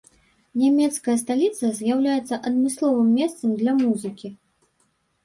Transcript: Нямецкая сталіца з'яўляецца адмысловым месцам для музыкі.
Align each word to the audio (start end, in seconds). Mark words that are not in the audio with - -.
Нямецкая 0.59 1.13
сталіца 1.23 1.69
з'яўляецца 1.79 2.39
адмысловым 2.51 3.13
месцам 3.19 3.49
для 3.61 3.77
музыкі. 3.83 4.27